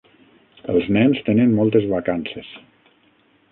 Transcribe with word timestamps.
Els 0.73 0.87
nens 0.95 1.19
tenen 1.27 1.53
moltes 1.59 1.87
vacances. 1.93 2.53